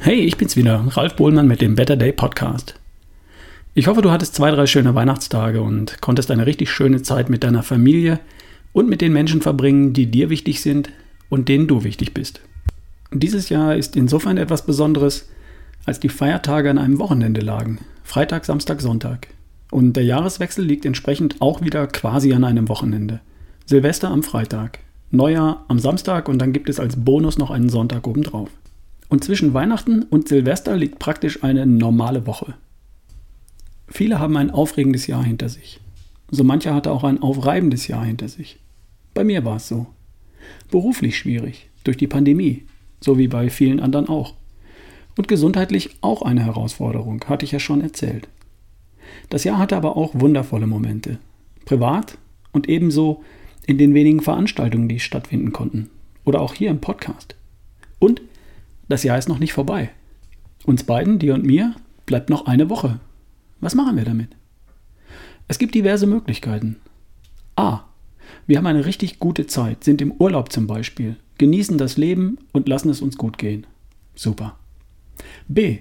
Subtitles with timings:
[0.00, 2.76] Hey, ich bin's wieder, Ralf Bohlmann mit dem Better Day Podcast.
[3.74, 7.42] Ich hoffe, du hattest zwei, drei schöne Weihnachtstage und konntest eine richtig schöne Zeit mit
[7.42, 8.20] deiner Familie
[8.72, 10.90] und mit den Menschen verbringen, die dir wichtig sind
[11.28, 12.40] und denen du wichtig bist.
[13.12, 15.28] Dieses Jahr ist insofern etwas Besonderes,
[15.84, 17.80] als die Feiertage an einem Wochenende lagen.
[18.04, 19.26] Freitag, Samstag, Sonntag.
[19.72, 23.20] Und der Jahreswechsel liegt entsprechend auch wieder quasi an einem Wochenende.
[23.66, 24.78] Silvester am Freitag,
[25.10, 28.48] Neujahr am Samstag und dann gibt es als Bonus noch einen Sonntag obendrauf.
[29.08, 32.54] Und zwischen Weihnachten und Silvester liegt praktisch eine normale Woche.
[33.88, 35.80] Viele haben ein aufregendes Jahr hinter sich.
[36.30, 38.58] So mancher hatte auch ein aufreibendes Jahr hinter sich.
[39.14, 39.86] Bei mir war es so.
[40.70, 42.64] Beruflich schwierig, durch die Pandemie,
[43.00, 44.34] so wie bei vielen anderen auch.
[45.16, 48.28] Und gesundheitlich auch eine Herausforderung, hatte ich ja schon erzählt.
[49.30, 51.18] Das Jahr hatte aber auch wundervolle Momente.
[51.64, 52.18] Privat
[52.52, 53.24] und ebenso
[53.66, 55.90] in den wenigen Veranstaltungen, die stattfinden konnten.
[56.24, 57.36] Oder auch hier im Podcast.
[57.98, 58.22] Und
[58.88, 59.90] das Jahr ist noch nicht vorbei.
[60.64, 61.74] Uns beiden, dir und mir,
[62.06, 63.00] bleibt noch eine Woche.
[63.60, 64.30] Was machen wir damit?
[65.46, 66.76] Es gibt diverse Möglichkeiten.
[67.56, 67.84] A.
[68.46, 72.68] Wir haben eine richtig gute Zeit, sind im Urlaub zum Beispiel, genießen das Leben und
[72.68, 73.66] lassen es uns gut gehen.
[74.14, 74.56] Super.
[75.48, 75.78] B.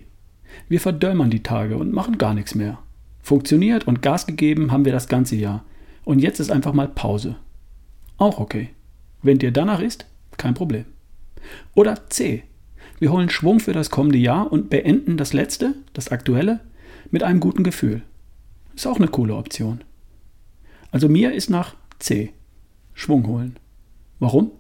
[0.70, 2.80] Wir verdömmern die Tage und machen gar nichts mehr.
[3.22, 5.66] Funktioniert und Gas gegeben haben wir das ganze Jahr.
[6.06, 7.36] Und jetzt ist einfach mal Pause.
[8.18, 8.70] Auch okay.
[9.22, 10.06] Wenn dir danach ist,
[10.38, 10.86] kein Problem.
[11.76, 12.44] Oder C.
[13.00, 16.60] Wir holen Schwung für das kommende Jahr und beenden das letzte, das aktuelle,
[17.12, 18.02] mit einem guten Gefühl.
[18.76, 19.82] Ist auch eine coole Option.
[20.92, 22.34] Also mir ist nach C.
[22.94, 23.58] Schwung holen.
[24.20, 24.52] Warum?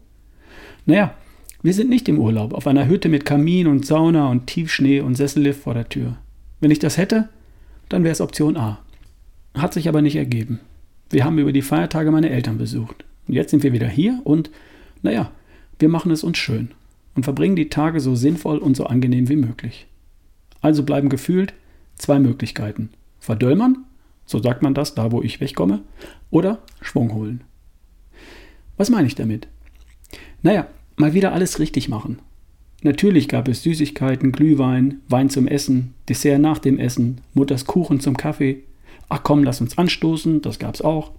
[0.85, 1.15] Naja,
[1.63, 5.15] wir sind nicht im Urlaub auf einer Hütte mit Kamin und Sauna und Tiefschnee und
[5.15, 6.17] Sessellift vor der Tür.
[6.59, 7.30] Wenn ich das hätte,
[7.89, 8.80] dann wäre es Option A.
[9.55, 10.59] Hat sich aber nicht ergeben.
[11.09, 13.03] Wir haben über die Feiertage meine Eltern besucht.
[13.27, 14.52] Und jetzt sind wir wieder hier und,
[15.02, 15.31] naja,
[15.80, 16.70] wir machen es uns schön
[17.17, 19.88] und verbringen die Tage so sinnvoll und so angenehm wie möglich.
[20.61, 21.55] Also bleiben gefühlt
[21.95, 22.92] zwei Möglichkeiten.
[23.20, 23.86] Verdöllmern,
[24.28, 25.82] so sagt man das, da wo ich wegkomme,
[26.30, 27.42] oder Schwung holen.
[28.77, 29.48] Was meine ich damit?
[30.44, 32.20] Naja, mal wieder alles richtig machen.
[32.83, 38.16] Natürlich gab es Süßigkeiten, Glühwein, Wein zum Essen, Dessert nach dem Essen, Mutters Kuchen zum
[38.16, 38.64] Kaffee.
[39.10, 41.14] Ach komm, lass uns anstoßen, das gab's auch.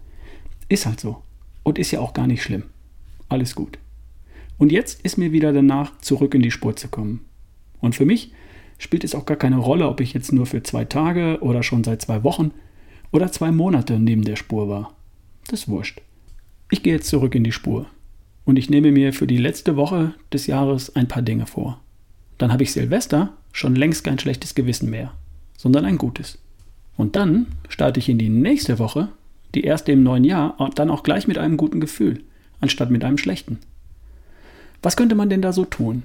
[0.69, 1.22] Ist halt so.
[1.64, 2.62] Und ist ja auch gar nicht schlimm.
[3.28, 3.78] Alles gut.
[4.58, 7.24] Und jetzt ist mir wieder danach, zurück in die Spur zu kommen.
[7.80, 8.32] Und für mich
[8.78, 11.84] spielt es auch gar keine Rolle, ob ich jetzt nur für zwei Tage oder schon
[11.84, 12.52] seit zwei Wochen
[13.12, 14.94] oder zwei Monate neben der Spur war.
[15.46, 16.00] Das ist wurscht.
[16.70, 17.86] Ich gehe jetzt zurück in die Spur.
[18.44, 21.80] Und ich nehme mir für die letzte Woche des Jahres ein paar Dinge vor.
[22.38, 25.12] Dann habe ich Silvester schon längst kein schlechtes Gewissen mehr,
[25.56, 26.38] sondern ein gutes.
[26.96, 29.08] Und dann starte ich in die nächste Woche,
[29.54, 32.22] die erste im neuen Jahr, dann auch gleich mit einem guten Gefühl,
[32.60, 33.58] anstatt mit einem schlechten.
[34.82, 36.04] Was könnte man denn da so tun?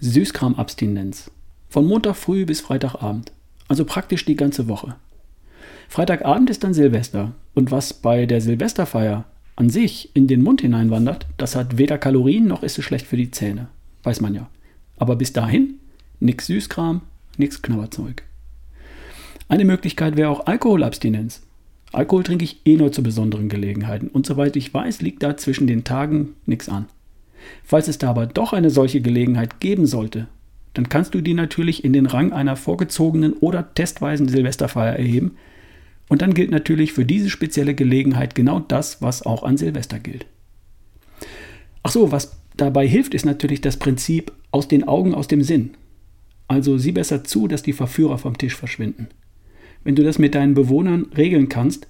[0.00, 1.30] Süßkramabstinenz.
[1.68, 3.32] Von Montag früh bis Freitagabend.
[3.68, 4.96] Also praktisch die ganze Woche.
[5.88, 7.32] Freitagabend ist dann Silvester.
[7.54, 9.24] Und was bei der Silvesterfeier
[9.56, 13.16] an sich in den Mund hineinwandert, das hat weder Kalorien noch ist es schlecht für
[13.16, 13.68] die Zähne.
[14.02, 14.48] Weiß man ja.
[14.96, 15.74] Aber bis dahin
[16.18, 17.02] nix Süßkram,
[17.36, 18.22] nix Knabberzeug.
[19.48, 21.42] Eine Möglichkeit wäre auch Alkoholabstinenz.
[21.92, 25.66] Alkohol trinke ich eh nur zu besonderen Gelegenheiten und soweit ich weiß, liegt da zwischen
[25.66, 26.86] den Tagen nichts an.
[27.64, 30.28] Falls es da aber doch eine solche Gelegenheit geben sollte,
[30.74, 35.36] dann kannst du die natürlich in den Rang einer vorgezogenen oder testweisen Silvesterfeier erheben.
[36.08, 40.26] Und dann gilt natürlich für diese spezielle Gelegenheit genau das, was auch an Silvester gilt.
[41.82, 45.70] Ach so, was dabei hilft, ist natürlich das Prinzip aus den Augen, aus dem Sinn.
[46.48, 49.08] Also sieh besser zu, dass die Verführer vom Tisch verschwinden.
[49.84, 51.86] Wenn du das mit deinen Bewohnern regeln kannst,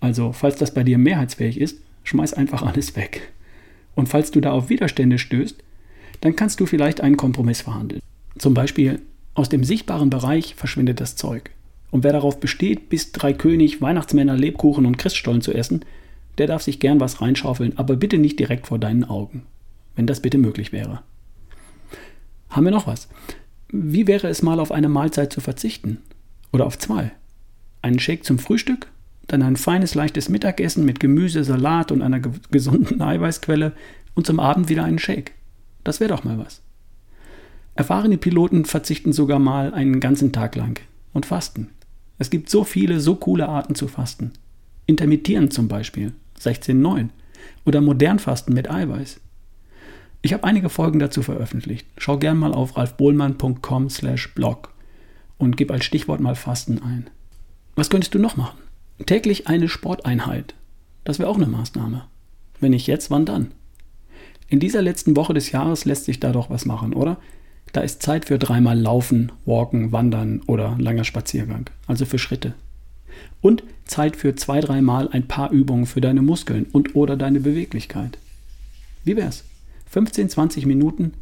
[0.00, 3.32] also falls das bei dir mehrheitsfähig ist, schmeiß einfach alles weg.
[3.94, 5.56] Und falls du da auf Widerstände stößt,
[6.20, 8.00] dann kannst du vielleicht einen Kompromiss verhandeln.
[8.38, 9.02] Zum Beispiel,
[9.34, 11.50] aus dem sichtbaren Bereich verschwindet das Zeug.
[11.90, 15.84] Und wer darauf besteht, bis drei König, Weihnachtsmänner, Lebkuchen und Christstollen zu essen,
[16.38, 19.42] der darf sich gern was reinschaufeln, aber bitte nicht direkt vor deinen Augen.
[19.94, 21.02] Wenn das bitte möglich wäre.
[22.50, 23.08] Haben wir noch was?
[23.68, 25.98] Wie wäre es mal auf eine Mahlzeit zu verzichten?
[26.52, 27.12] Oder auf zwei?
[27.82, 28.88] Einen Shake zum Frühstück
[29.26, 33.72] dann ein feines, leichtes Mittagessen mit Gemüse, Salat und einer gesunden Eiweißquelle
[34.14, 35.32] und zum Abend wieder einen Shake.
[35.82, 36.62] Das wäre doch mal was.
[37.74, 40.80] Erfahrene Piloten verzichten sogar mal einen ganzen Tag lang
[41.12, 41.70] und fasten.
[42.18, 44.32] Es gibt so viele, so coole Arten zu fasten.
[44.86, 47.08] Intermittieren zum Beispiel, 16,9.
[47.64, 49.20] Oder Modernfasten mit Eiweiß.
[50.22, 51.86] Ich habe einige Folgen dazu veröffentlicht.
[51.98, 54.72] Schau gern mal auf ralfbohlmann.com slash blog
[55.36, 57.10] und gib als Stichwort mal Fasten ein.
[57.74, 58.63] Was könntest du noch machen?
[59.06, 60.54] Täglich eine Sporteinheit.
[61.02, 62.04] Das wäre auch eine Maßnahme.
[62.60, 63.50] Wenn nicht jetzt, wann dann?
[64.48, 67.18] In dieser letzten Woche des Jahres lässt sich da doch was machen, oder?
[67.72, 72.54] Da ist Zeit für dreimal Laufen, Walken, Wandern oder langer Spaziergang, also für Schritte.
[73.40, 78.16] Und Zeit für zwei, dreimal ein paar Übungen für deine Muskeln und oder deine Beweglichkeit.
[79.02, 79.44] Wie wär's?
[79.90, 81.14] 15, 20 Minuten,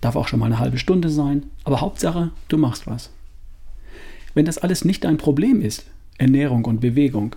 [0.00, 3.10] darf auch schon mal eine halbe Stunde sein, aber Hauptsache, du machst was.
[4.34, 5.84] Wenn das alles nicht dein Problem ist,
[6.20, 7.34] Ernährung und Bewegung,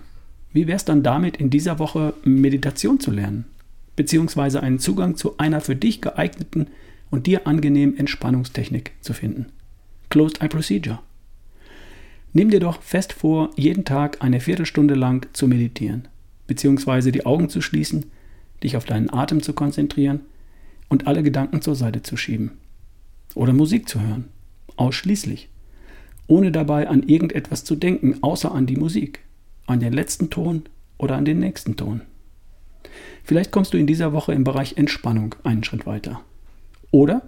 [0.52, 3.46] wie wär's dann damit, in dieser Woche Meditation zu lernen?
[3.96, 6.68] Beziehungsweise einen Zugang zu einer für dich geeigneten
[7.10, 9.46] und dir angenehmen Entspannungstechnik zu finden.
[10.10, 11.00] Closed Eye Procedure.
[12.34, 16.08] Nimm dir doch fest vor, jeden Tag eine Viertelstunde lang zu meditieren,
[16.46, 18.06] beziehungsweise die Augen zu schließen,
[18.62, 20.20] dich auf deinen Atem zu konzentrieren
[20.88, 22.52] und alle Gedanken zur Seite zu schieben.
[23.34, 24.26] Oder Musik zu hören.
[24.76, 25.48] Ausschließlich.
[26.26, 29.20] Ohne dabei an irgendetwas zu denken, außer an die Musik.
[29.66, 30.62] An den letzten Ton
[30.98, 32.02] oder an den nächsten Ton.
[33.22, 36.20] Vielleicht kommst du in dieser Woche im Bereich Entspannung einen Schritt weiter.
[36.90, 37.22] Oder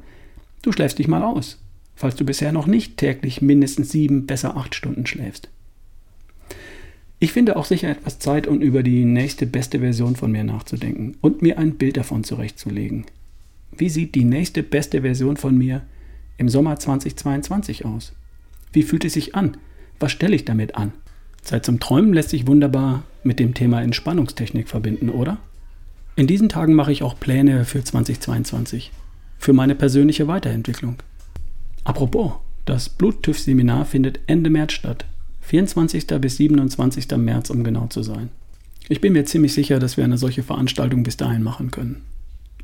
[0.62, 1.58] du schläfst dich mal aus,
[1.94, 5.48] falls du bisher noch nicht täglich mindestens sieben, besser acht Stunden schläfst.
[7.18, 11.16] Ich finde auch sicher etwas Zeit, um über die nächste beste Version von mir nachzudenken
[11.22, 13.06] und mir ein Bild davon zurechtzulegen.
[13.76, 15.82] Wie sieht die nächste beste Version von mir
[16.36, 18.12] im Sommer 2022 aus?
[18.72, 19.56] Wie fühlt es sich an?
[19.98, 20.92] Was stelle ich damit an?
[21.42, 25.38] Zeit zum Träumen lässt sich wunderbar mit dem Thema Entspannungstechnik verbinden, oder?
[26.16, 28.90] In diesen Tagen mache ich auch Pläne für 2022,
[29.38, 30.96] für meine persönliche Weiterentwicklung.
[31.84, 32.32] Apropos,
[32.64, 35.04] das Bluttüff-Seminar findet Ende März statt,
[35.42, 36.06] 24.
[36.20, 37.16] bis 27.
[37.18, 38.30] März, um genau zu sein.
[38.88, 42.02] Ich bin mir ziemlich sicher, dass wir eine solche Veranstaltung bis dahin machen können.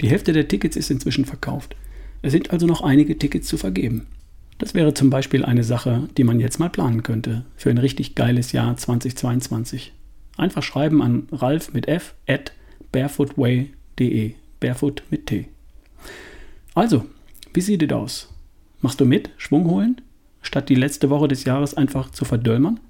[0.01, 1.77] Die Hälfte der Tickets ist inzwischen verkauft.
[2.23, 4.07] Es sind also noch einige Tickets zu vergeben.
[4.59, 8.15] Das wäre zum Beispiel eine Sache, die man jetzt mal planen könnte für ein richtig
[8.15, 9.93] geiles Jahr 2022.
[10.37, 12.53] Einfach schreiben an ralf mit f at
[12.93, 14.35] barefootway.de.
[14.63, 15.49] Barefoot mit T.
[16.75, 17.05] Also,
[17.53, 18.29] wie sieht es aus?
[18.81, 20.01] Machst du mit, Schwung holen,
[20.41, 22.81] statt die letzte Woche des Jahres einfach zu verdölmern?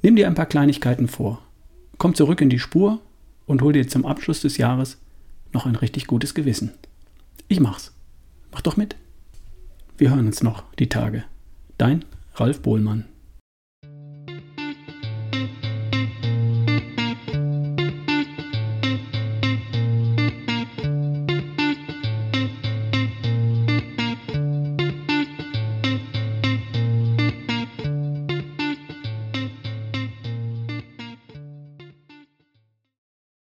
[0.00, 1.42] Nimm dir ein paar Kleinigkeiten vor.
[1.98, 3.00] Komm zurück in die Spur
[3.46, 4.98] und hol dir zum Abschluss des Jahres
[5.52, 6.72] noch ein richtig gutes Gewissen.
[7.48, 7.92] Ich mach's.
[8.50, 8.96] Mach doch mit.
[10.02, 11.22] Wir hören uns noch die Tage.
[11.78, 12.04] Dein
[12.34, 13.04] Ralf Bohlmann.